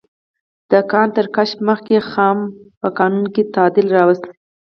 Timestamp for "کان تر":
0.91-1.25